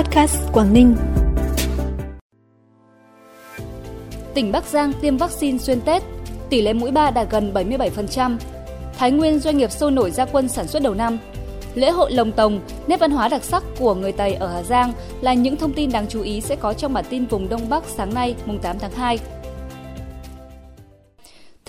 [0.00, 0.96] Podcast Quảng Ninh.
[4.34, 6.02] Tỉnh Bắc Giang tiêm vaccine xuyên Tết,
[6.50, 8.36] tỷ lệ mũi 3 đạt gần 77%.
[8.98, 11.18] Thái Nguyên doanh nghiệp sôi nổi ra quân sản xuất đầu năm.
[11.74, 14.92] Lễ hội Lồng Tồng, nét văn hóa đặc sắc của người Tây ở Hà Giang
[15.20, 17.84] là những thông tin đáng chú ý sẽ có trong bản tin vùng Đông Bắc
[17.84, 19.18] sáng nay, mùng 8 tháng 2.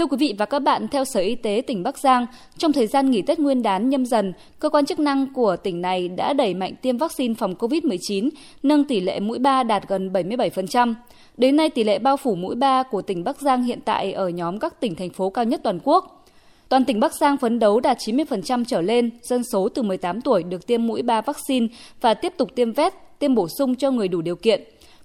[0.02, 2.25] Thưa quý vị và các bạn, theo Sở Y tế tỉnh Bắc Giang,
[2.57, 5.81] trong thời gian nghỉ Tết Nguyên đán nhâm dần, cơ quan chức năng của tỉnh
[5.81, 8.29] này đã đẩy mạnh tiêm vaccine phòng COVID-19,
[8.64, 10.93] nâng tỷ lệ mũi 3 đạt gần 77%.
[11.37, 14.29] Đến nay, tỷ lệ bao phủ mũi 3 của tỉnh Bắc Giang hiện tại ở
[14.29, 16.25] nhóm các tỉnh, thành phố cao nhất toàn quốc.
[16.69, 20.43] Toàn tỉnh Bắc Giang phấn đấu đạt 90% trở lên, dân số từ 18 tuổi
[20.43, 21.68] được tiêm mũi 3 vaccine
[22.02, 24.61] và tiếp tục tiêm vét, tiêm bổ sung cho người đủ điều kiện.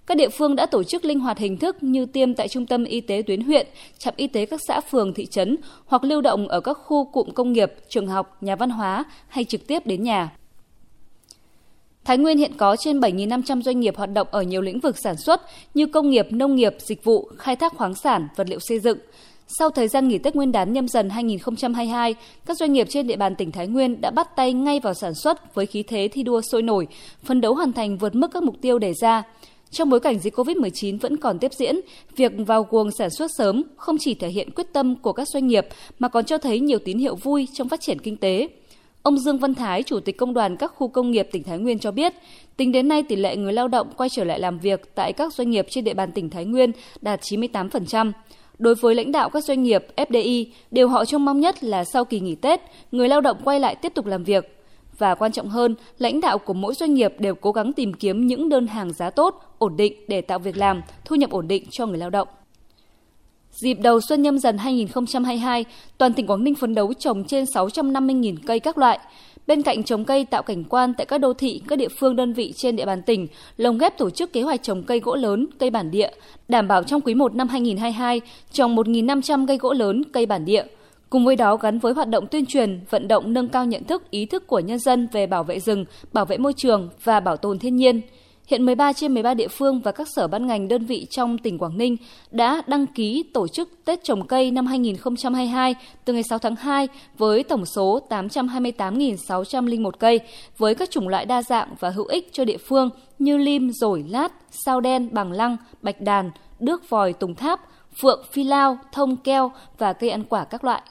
[0.06, 2.84] Các địa phương đã tổ chức linh hoạt hình thức như tiêm tại trung tâm
[2.84, 3.66] y tế tuyến huyện,
[3.98, 5.56] trạm y tế các xã phường thị trấn
[5.86, 9.44] hoặc lưu động ở các khu cụm công nghiệp, trường học, nhà văn hóa hay
[9.44, 10.30] trực tiếp đến nhà.
[12.04, 15.16] Thái Nguyên hiện có trên 7.500 doanh nghiệp hoạt động ở nhiều lĩnh vực sản
[15.16, 15.42] xuất
[15.74, 18.98] như công nghiệp, nông nghiệp, dịch vụ, khai thác khoáng sản, vật liệu xây dựng.
[19.58, 22.14] Sau thời gian nghỉ Tết Nguyên đán nhâm dần 2022,
[22.46, 25.14] các doanh nghiệp trên địa bàn tỉnh Thái Nguyên đã bắt tay ngay vào sản
[25.14, 26.86] xuất với khí thế thi đua sôi nổi,
[27.24, 29.22] phấn đấu hoàn thành vượt mức các mục tiêu đề ra.
[29.70, 31.80] Trong bối cảnh dịch COVID-19 vẫn còn tiếp diễn,
[32.16, 35.46] việc vào guồng sản xuất sớm không chỉ thể hiện quyết tâm của các doanh
[35.46, 35.66] nghiệp
[35.98, 38.48] mà còn cho thấy nhiều tín hiệu vui trong phát triển kinh tế.
[39.02, 41.78] Ông Dương Văn Thái, Chủ tịch Công đoàn các khu công nghiệp tỉnh Thái Nguyên
[41.78, 42.12] cho biết,
[42.56, 45.32] tính đến nay tỷ lệ người lao động quay trở lại làm việc tại các
[45.34, 48.12] doanh nghiệp trên địa bàn tỉnh Thái Nguyên đạt 98%.
[48.58, 52.04] Đối với lãnh đạo các doanh nghiệp FDI, điều họ trông mong nhất là sau
[52.04, 52.60] kỳ nghỉ Tết,
[52.92, 54.55] người lao động quay lại tiếp tục làm việc.
[54.98, 58.26] Và quan trọng hơn, lãnh đạo của mỗi doanh nghiệp đều cố gắng tìm kiếm
[58.26, 61.64] những đơn hàng giá tốt, ổn định để tạo việc làm, thu nhập ổn định
[61.70, 62.28] cho người lao động.
[63.50, 65.64] Dịp đầu xuân nhâm dần 2022,
[65.98, 68.98] toàn tỉnh Quảng Ninh phấn đấu trồng trên 650.000 cây các loại.
[69.46, 72.32] Bên cạnh trồng cây tạo cảnh quan tại các đô thị, các địa phương đơn
[72.32, 75.46] vị trên địa bàn tỉnh, lồng ghép tổ chức kế hoạch trồng cây gỗ lớn,
[75.58, 76.10] cây bản địa,
[76.48, 78.20] đảm bảo trong quý 1 năm 2022
[78.52, 80.64] trồng 1.500 cây gỗ lớn, cây bản địa.
[81.10, 84.10] Cùng với đó gắn với hoạt động tuyên truyền, vận động nâng cao nhận thức,
[84.10, 87.36] ý thức của nhân dân về bảo vệ rừng, bảo vệ môi trường và bảo
[87.36, 88.00] tồn thiên nhiên–
[88.46, 91.58] Hiện 13 trên 13 địa phương và các sở ban ngành đơn vị trong tỉnh
[91.58, 91.96] Quảng Ninh
[92.30, 95.74] đã đăng ký tổ chức Tết trồng cây năm 2022
[96.04, 100.20] từ ngày 6 tháng 2 với tổng số 828.601 cây
[100.58, 104.04] với các chủng loại đa dạng và hữu ích cho địa phương như lim, rổi,
[104.08, 106.30] lát, sao đen, bằng lăng, bạch đàn,
[106.60, 107.60] đước vòi, tùng tháp,
[108.00, 110.82] phượng, phi lao, thông keo và cây ăn quả các loại.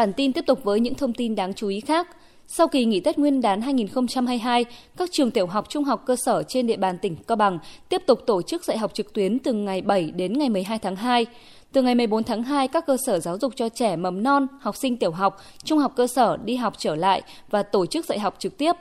[0.00, 2.08] Bản tin tiếp tục với những thông tin đáng chú ý khác.
[2.46, 4.64] Sau kỳ nghỉ Tết Nguyên đán 2022,
[4.96, 8.02] các trường tiểu học trung học cơ sở trên địa bàn tỉnh Cao Bằng tiếp
[8.06, 11.26] tục tổ chức dạy học trực tuyến từ ngày 7 đến ngày 12 tháng 2.
[11.72, 14.76] Từ ngày 14 tháng 2, các cơ sở giáo dục cho trẻ mầm non, học
[14.76, 18.18] sinh tiểu học, trung học cơ sở đi học trở lại và tổ chức dạy
[18.18, 18.76] học trực tiếp.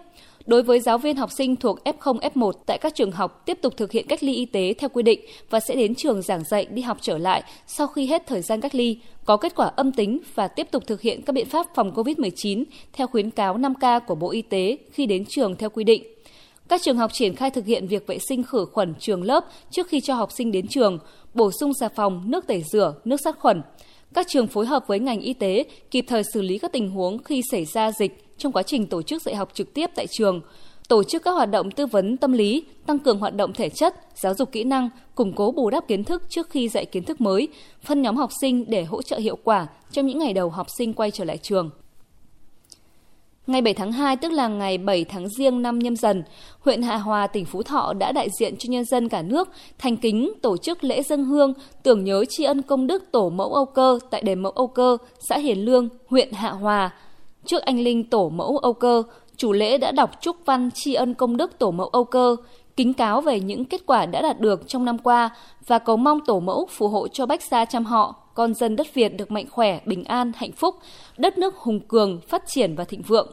[0.46, 3.78] Đối với giáo viên học sinh thuộc F0, F1 tại các trường học tiếp tục
[3.78, 5.20] thực hiện cách ly y tế theo quy định
[5.50, 8.62] và sẽ đến trường giảng dạy đi học trở lại sau khi hết thời gian
[8.62, 11.68] cách ly, có kết quả âm tính và tiếp tục thực hiện các biện pháp
[11.76, 12.64] phòng COVID-19
[12.94, 16.04] theo khuyến cáo 5K của Bộ Y tế khi đến trường theo quy định.
[16.68, 19.88] Các trường học triển khai thực hiện việc vệ sinh khử khuẩn trường lớp trước
[19.88, 21.00] khi cho học sinh đến trường,
[21.34, 23.62] bổ sung xà phòng, nước tẩy rửa, nước sát khuẩn.
[24.14, 27.24] Các trường phối hợp với ngành y tế kịp thời xử lý các tình huống
[27.24, 30.42] khi xảy ra dịch trong quá trình tổ chức dạy học trực tiếp tại trường,
[30.88, 33.96] tổ chức các hoạt động tư vấn tâm lý, tăng cường hoạt động thể chất,
[34.16, 37.22] giáo dục kỹ năng, củng cố bù đắp kiến thức trước khi dạy kiến thức
[37.22, 37.48] mới,
[37.84, 40.94] phân nhóm học sinh để hỗ trợ hiệu quả trong những ngày đầu học sinh
[40.94, 41.70] quay trở lại trường.
[43.48, 46.24] Ngày 7 tháng 2, tức là ngày 7 tháng riêng năm nhâm dần,
[46.60, 49.98] huyện Hạ Hòa, tỉnh Phú Thọ đã đại diện cho nhân dân cả nước thành
[49.98, 53.66] kính tổ chức lễ dân hương tưởng nhớ tri ân công đức tổ mẫu Âu
[53.66, 56.92] Cơ tại đền mẫu Âu Cơ, xã Hiền Lương, huyện Hạ Hòa.
[57.46, 59.04] Trước anh linh tổ mẫu Âu Cơ,
[59.38, 62.36] chủ lễ đã đọc chúc văn tri ân công đức tổ mẫu Âu Cơ,
[62.76, 65.30] kính cáo về những kết quả đã đạt được trong năm qua
[65.68, 68.94] và cầu mong tổ mẫu phù hộ cho bách gia chăm họ, con dân đất
[68.94, 70.76] Việt được mạnh khỏe, bình an, hạnh phúc,
[71.18, 73.28] đất nước hùng cường, phát triển và thịnh vượng.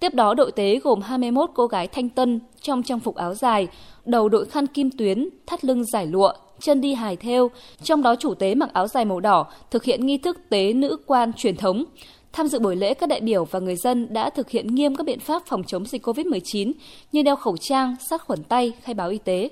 [0.00, 3.68] Tiếp đó đội tế gồm 21 cô gái thanh tân trong trang phục áo dài,
[4.04, 7.50] đầu đội khăn kim tuyến, thắt lưng giải lụa, chân đi hài theo,
[7.82, 10.96] trong đó chủ tế mặc áo dài màu đỏ thực hiện nghi thức tế nữ
[11.06, 11.84] quan truyền thống.
[12.32, 15.06] Tham dự buổi lễ, các đại biểu và người dân đã thực hiện nghiêm các
[15.06, 16.72] biện pháp phòng chống dịch COVID-19
[17.12, 19.50] như đeo khẩu trang, sát khuẩn tay, khai báo y tế.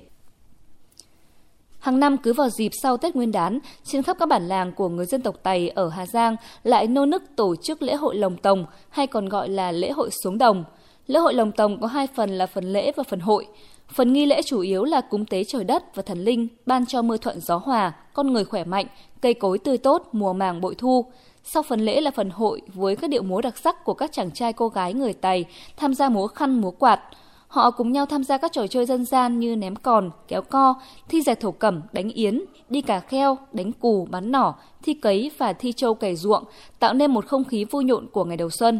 [1.79, 4.89] Hàng năm cứ vào dịp sau Tết Nguyên đán, trên khắp các bản làng của
[4.89, 8.37] người dân tộc Tày ở Hà Giang lại nô nức tổ chức lễ hội lồng
[8.37, 10.63] tồng hay còn gọi là lễ hội xuống đồng.
[11.07, 13.47] Lễ hội lồng tồng có hai phần là phần lễ và phần hội.
[13.93, 17.01] Phần nghi lễ chủ yếu là cúng tế trời đất và thần linh, ban cho
[17.01, 18.85] mưa thuận gió hòa, con người khỏe mạnh,
[19.21, 21.05] cây cối tươi tốt, mùa màng bội thu.
[21.43, 24.31] Sau phần lễ là phần hội với các điệu múa đặc sắc của các chàng
[24.31, 25.45] trai cô gái người Tày
[25.77, 26.99] tham gia múa khăn múa quạt.
[27.47, 30.73] Họ cùng nhau tham gia các trò chơi dân gian như ném còn, kéo co,
[31.09, 35.31] thi giải thổ cẩm, đánh yến, đi cà kheo, đánh cù, bắn nỏ, thi cấy
[35.37, 36.43] và thi châu cày ruộng,
[36.79, 38.79] tạo nên một không khí vui nhộn của ngày đầu xuân.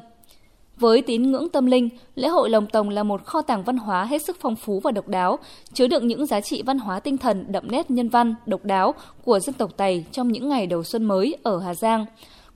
[0.77, 4.05] Với tín ngưỡng tâm linh, lễ hội Lồng Tồng là một kho tàng văn hóa
[4.05, 5.39] hết sức phong phú và độc đáo,
[5.73, 8.93] chứa đựng những giá trị văn hóa tinh thần đậm nét nhân văn, độc đáo
[9.25, 12.05] của dân tộc Tày trong những ngày đầu xuân mới ở Hà Giang.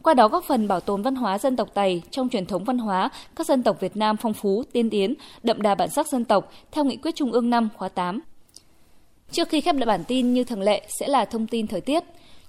[0.06, 2.78] Qua đó góp phần bảo tồn văn hóa dân tộc Tày trong truyền thống văn
[2.78, 5.14] hóa các dân tộc Việt Nam phong phú, tiên tiến,
[5.44, 8.20] đậm đà bản sắc dân tộc theo nghị quyết Trung ương 5 khóa 8.
[9.32, 12.04] Trước khi khép lại bản tin như thường lệ sẽ là thông tin thời tiết.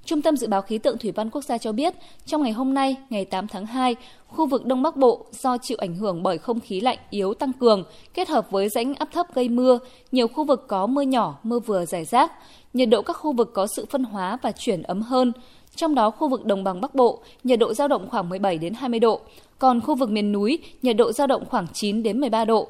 [0.04, 1.94] Trung tâm Dự báo Khí tượng Thủy văn Quốc gia cho biết,
[2.26, 5.78] trong ngày hôm nay, ngày 8 tháng 2, khu vực Đông Bắc Bộ do chịu
[5.80, 9.34] ảnh hưởng bởi không khí lạnh yếu tăng cường, kết hợp với rãnh áp thấp
[9.34, 9.78] gây mưa,
[10.12, 12.32] nhiều khu vực có mưa nhỏ, mưa vừa rải rác.
[12.74, 15.32] Nhiệt độ các khu vực có sự phân hóa và chuyển ấm hơn.
[15.76, 18.74] Trong đó khu vực đồng bằng Bắc Bộ, nhiệt độ giao động khoảng 17 đến
[18.74, 19.20] 20 độ,
[19.58, 22.68] còn khu vực miền núi, nhiệt độ giao động khoảng 9 đến 13 độ.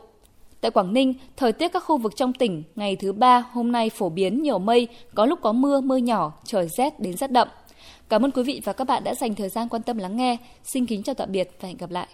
[0.61, 3.91] Tại Quảng Ninh, thời tiết các khu vực trong tỉnh ngày thứ ba hôm nay
[3.91, 7.49] phổ biến nhiều mây, có lúc có mưa, mưa nhỏ, trời rét đến rất đậm.
[8.09, 10.37] Cảm ơn quý vị và các bạn đã dành thời gian quan tâm lắng nghe.
[10.65, 12.07] Xin kính chào tạm biệt và hẹn gặp lại.